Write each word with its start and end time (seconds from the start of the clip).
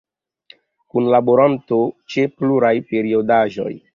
Kunlaboranto 0.95 1.79
ĉe 2.13 2.25
pluraj 2.39 2.75
periodaĵoj. 2.95 3.71